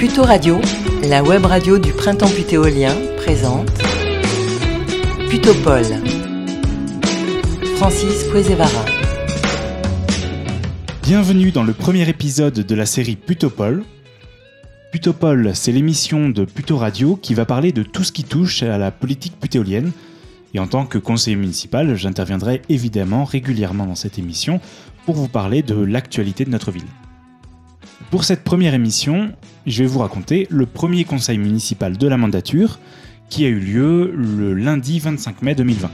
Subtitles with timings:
[0.00, 0.58] Puto Radio,
[1.10, 3.68] la web radio du printemps putéolien, présente
[5.28, 5.84] Putopole.
[7.76, 8.86] Francis Puezevara.
[11.02, 13.84] Bienvenue dans le premier épisode de la série Putopole.
[14.90, 18.78] Putopole, c'est l'émission de Puto Radio qui va parler de tout ce qui touche à
[18.78, 19.92] la politique putéolienne.
[20.54, 24.62] Et en tant que conseiller municipal, j'interviendrai évidemment régulièrement dans cette émission
[25.04, 26.88] pour vous parler de l'actualité de notre ville.
[28.10, 29.32] Pour cette première émission,
[29.66, 32.78] je vais vous raconter le premier conseil municipal de la mandature
[33.28, 35.90] qui a eu lieu le lundi 25 mai 2020.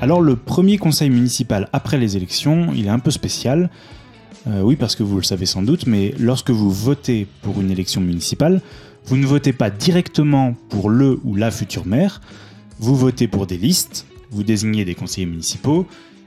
[0.00, 3.68] Alors le premier conseil municipal après les élections, il est un peu spécial.
[4.46, 7.70] Euh, oui, parce que vous le savez sans doute, mais lorsque vous votez pour une
[7.70, 8.60] élection municipale,
[9.06, 12.20] vous ne votez pas directement pour le ou la future maire,
[12.78, 15.86] vous votez pour des listes, vous désignez des conseillers municipaux,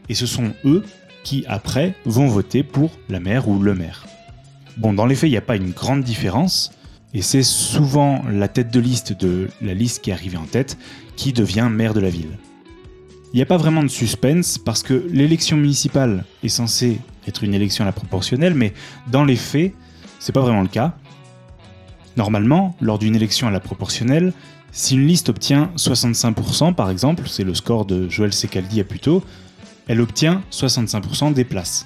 [0.10, 0.84] et ce sont eux
[1.23, 4.07] qui, après, vont voter pour la maire ou le maire.
[4.77, 6.72] Bon, dans les faits, il n'y a pas une grande différence,
[7.13, 10.77] et c'est souvent la tête de liste de la liste qui est arrivée en tête
[11.16, 12.38] qui devient maire de la ville.
[13.34, 17.54] Il n'y a pas vraiment de suspense parce que l'élection municipale est censée être une
[17.54, 18.74] élection à la proportionnelle, mais
[19.07, 19.74] dans les faits,
[20.20, 20.96] c'est pas vraiment le cas.
[22.18, 24.34] Normalement, lors d'une élection à la proportionnelle,
[24.72, 29.24] si une liste obtient 65% par exemple, c'est le score de Joël Secaldi à Puto,
[29.88, 31.86] elle obtient 65% des places.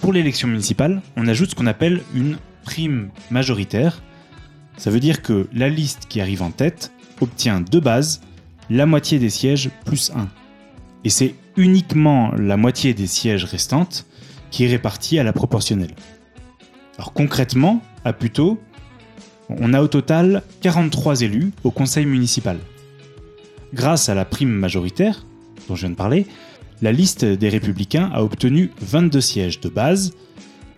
[0.00, 4.02] Pour l'élection municipale, on ajoute ce qu'on appelle une prime majoritaire.
[4.76, 8.20] Ça veut dire que la liste qui arrive en tête obtient de base
[8.68, 10.28] la moitié des sièges plus 1.
[11.04, 14.06] Et c'est uniquement la moitié des sièges restantes
[14.50, 15.94] qui est répartie à la proportionnelle.
[16.98, 18.60] Alors concrètement, à Puto,
[19.48, 22.58] on a au total 43 élus au conseil municipal.
[23.74, 25.24] Grâce à la prime majoritaire,
[25.68, 26.26] dont je viens de parler,
[26.82, 30.12] la liste des républicains a obtenu 22 sièges de base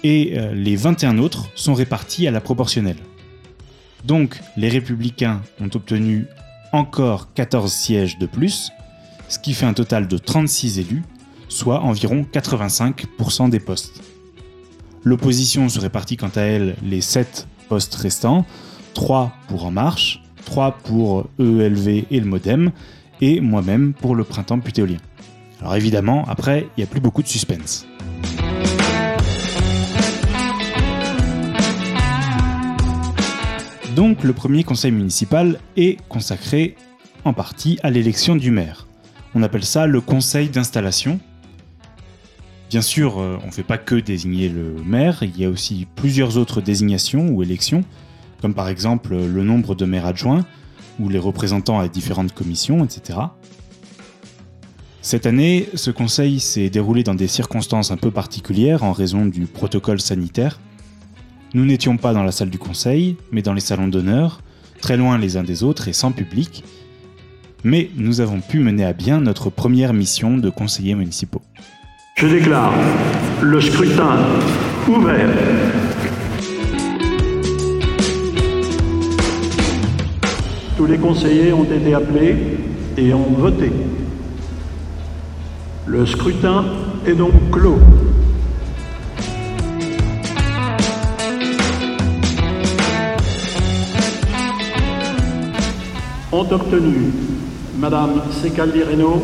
[0.05, 2.99] et euh, les 21 autres sont répartis à la proportionnelle.
[4.05, 6.27] Donc les républicains ont obtenu
[6.73, 8.71] encore 14 sièges de plus,
[9.29, 11.03] ce qui fait un total de 36 élus,
[11.49, 14.03] soit environ 85% des postes.
[15.03, 18.45] L'opposition se répartit quant à elle les 7 postes restants,
[18.95, 22.73] 3 pour En Marche, 3 pour EELV et le Modem,
[23.21, 24.99] et moi-même pour le Printemps putéolien.
[25.61, 27.87] Alors évidemment, après, il n'y a plus beaucoup de suspense.
[33.97, 36.77] Donc le premier conseil municipal est consacré
[37.25, 38.87] en partie à l'élection du maire.
[39.35, 41.19] On appelle ça le conseil d'installation.
[42.69, 45.87] Bien sûr, euh, on ne fait pas que désigner le maire, il y a aussi
[45.97, 47.83] plusieurs autres désignations ou élections,
[48.43, 50.45] comme par exemple le nombre de maires adjoints
[51.01, 53.21] ou les représentants à différentes commissions, etc.
[55.01, 59.47] Cette année, ce conseil s'est déroulé dans des circonstances un peu particulières en raison du
[59.47, 60.61] protocole sanitaire.
[61.55, 64.43] Nous n'étions pas dans la salle du conseil, mais dans les salons d'honneur,
[64.83, 66.63] très loin les uns des autres et sans public,
[67.65, 71.43] mais nous avons pu mener à bien notre première mission de conseillers municipaux.
[72.21, 72.73] Je déclare
[73.43, 74.19] le scrutin
[74.89, 75.31] ouvert.
[80.77, 82.35] Tous les conseillers ont été appelés
[82.97, 83.71] et ont voté.
[85.87, 86.65] Le scrutin
[87.07, 87.79] est donc clos.
[96.33, 97.13] Ont obtenu
[97.79, 99.23] Madame Secaldi Reynaud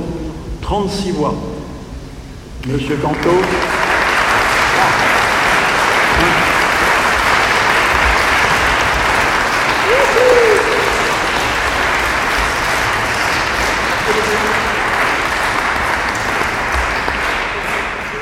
[0.61, 1.54] 36 voix.
[2.67, 3.29] Monsieur Canto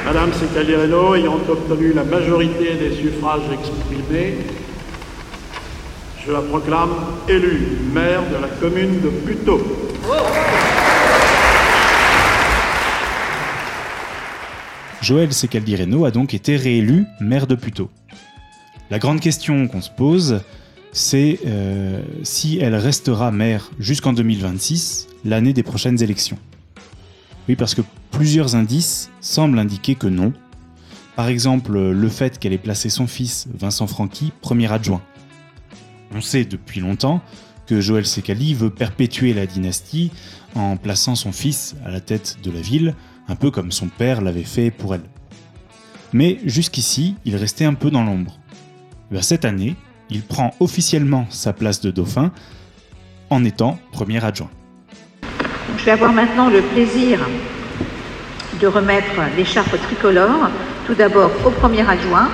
[0.04, 4.38] Madame Secalireno ayant obtenu la majorité des suffrages exprimés,
[6.26, 6.90] je la proclame
[7.28, 9.92] élue maire de la commune de Puteaux.
[15.02, 17.90] Joël Secaldi Reynaud a donc été réélu maire de Puteaux.
[18.88, 20.42] La grande question qu'on se pose,
[20.92, 26.38] c'est euh, si elle restera maire jusqu'en 2026, l'année des prochaines élections.
[27.48, 27.82] Oui, parce que
[28.12, 30.32] plusieurs indices semblent indiquer que non.
[31.16, 35.02] Par exemple, le fait qu'elle ait placé son fils, Vincent Franqui, premier adjoint.
[36.14, 37.22] On sait depuis longtemps
[37.66, 40.12] que Joël Secali veut perpétuer la dynastie
[40.54, 42.94] en plaçant son fils à la tête de la ville,
[43.32, 45.08] un peu comme son père l'avait fait pour elle.
[46.12, 48.38] Mais jusqu'ici, il restait un peu dans l'ombre.
[49.10, 49.74] Eh cette année,
[50.10, 52.30] il prend officiellement sa place de dauphin
[53.30, 54.50] en étant premier adjoint.
[55.78, 57.20] Je vais avoir maintenant le plaisir
[58.60, 60.50] de remettre l'écharpe tricolore,
[60.86, 62.28] tout d'abord au premier adjoint,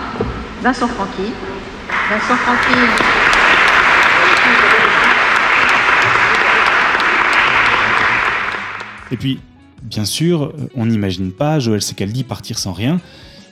[0.62, 1.30] Vincent Franqui.
[2.10, 2.78] Vincent Franqui.
[9.12, 9.40] Et puis,
[9.82, 13.00] bien sûr, on n'imagine pas Joël Secaldi partir sans rien.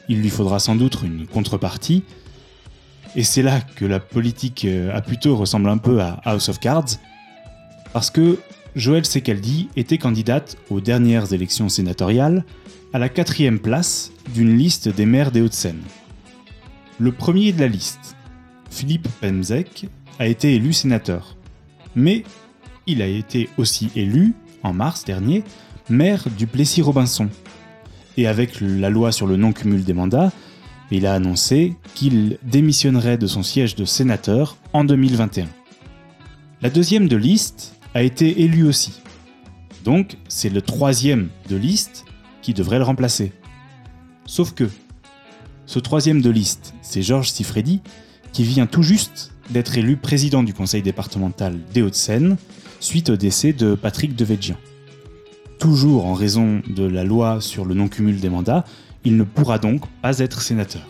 [0.08, 2.04] Il lui faudra sans doute une contrepartie.
[3.16, 6.60] Et c'est là que la politique euh, à plutôt ressemble un peu à House of
[6.60, 6.98] Cards.
[7.92, 8.38] Parce que
[8.74, 12.44] Joël Secaldi était candidate aux dernières élections sénatoriales
[12.92, 15.80] à la quatrième place d'une liste des maires des Hauts-de-Seine.
[16.98, 18.16] Le premier de la liste,
[18.70, 19.88] Philippe Pemzek,
[20.18, 21.36] a été élu sénateur.
[21.94, 22.24] Mais
[22.86, 25.42] il a été aussi élu, en mars dernier,
[25.88, 27.28] maire du Plessis-Robinson.
[28.16, 30.32] Et avec la loi sur le non-cumul des mandats,
[30.90, 35.46] il a annoncé qu'il démissionnerait de son siège de sénateur en 2021.
[36.62, 39.00] La deuxième de liste a été élu aussi.
[39.84, 42.04] Donc, c'est le troisième de liste
[42.42, 43.32] qui devrait le remplacer.
[44.24, 44.68] Sauf que,
[45.66, 47.80] ce troisième de liste, c'est Georges Sifredi,
[48.32, 52.36] qui vient tout juste d'être élu président du conseil départemental des Hauts-de-Seine,
[52.80, 54.56] suite au décès de Patrick Devedjian.
[55.58, 58.64] Toujours en raison de la loi sur le non-cumul des mandats,
[59.04, 60.86] il ne pourra donc pas être sénateur.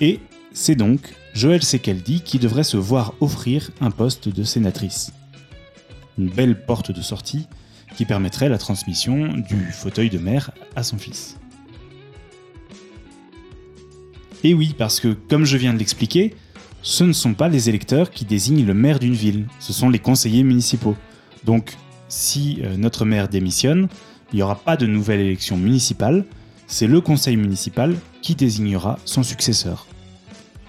[0.00, 0.20] Et
[0.52, 5.12] c'est donc Joël Sekeldi qui devrait se voir offrir un poste de sénatrice
[6.18, 7.46] une belle porte de sortie
[7.96, 11.38] qui permettrait la transmission du fauteuil de maire à son fils.
[14.44, 16.34] Et oui, parce que, comme je viens de l'expliquer,
[16.82, 20.00] ce ne sont pas les électeurs qui désignent le maire d'une ville, ce sont les
[20.00, 20.96] conseillers municipaux.
[21.44, 21.76] Donc,
[22.12, 23.88] si euh, notre maire démissionne,
[24.32, 26.26] il n'y aura pas de nouvelle élection municipale,
[26.66, 29.86] c'est le conseil municipal qui désignera son successeur.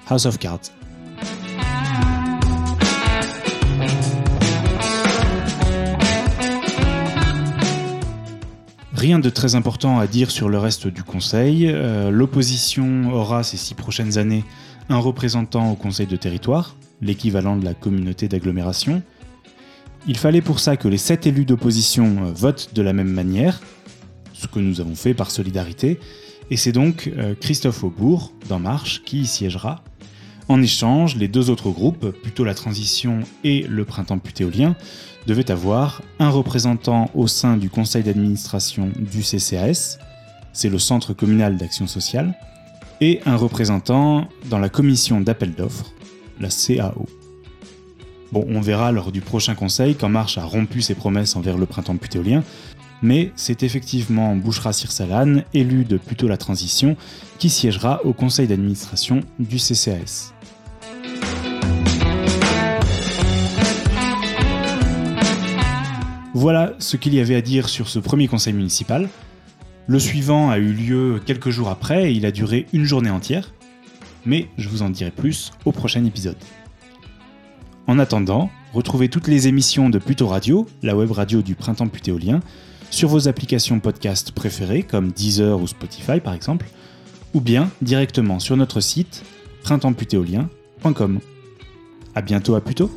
[0.08, 0.72] House of Cards.
[8.94, 11.68] Rien de très important à dire sur le reste du Conseil.
[11.68, 14.46] Euh, l'opposition aura ces six prochaines années
[14.88, 19.02] un représentant au Conseil de territoire, l'équivalent de la communauté d'agglomération.
[20.06, 23.62] Il fallait pour ça que les sept élus d'opposition euh, votent de la même manière,
[24.34, 26.00] ce que nous avons fait par solidarité,
[26.52, 29.82] et c'est donc euh, Christophe Aubourg, d'En Marche, qui y siégera.
[30.50, 34.76] En échange, les deux autres groupes, plutôt la transition et le printemps putéolien,
[35.26, 40.00] devait avoir un représentant au sein du conseil d'administration du CCAS,
[40.52, 42.36] c'est le Centre communal d'action sociale,
[43.00, 45.94] et un représentant dans la commission d'appel d'offres,
[46.42, 47.08] la CAO.
[48.34, 51.68] Bon, on verra lors du prochain conseil qu'En Marche a rompu ses promesses envers le
[51.68, 52.44] printemps putéolien,
[53.04, 56.98] mais c'est effectivement Bouchra Sirsalan, élu de plutôt la transition,
[57.38, 60.34] qui siégera au conseil d'administration du CCAS.
[66.34, 69.10] Voilà ce qu'il y avait à dire sur ce premier conseil municipal.
[69.86, 73.54] Le suivant a eu lieu quelques jours après et il a duré une journée entière,
[74.26, 76.38] mais je vous en dirai plus au prochain épisode.
[77.86, 82.40] En attendant, retrouvez toutes les émissions de Puto Radio, la web radio du printemps putéolien,
[82.90, 86.68] sur vos applications podcast préférées comme Deezer ou Spotify par exemple,
[87.34, 89.24] ou bien directement sur notre site
[89.64, 91.20] printempsputéolien.com.
[92.16, 92.90] A bientôt à Puto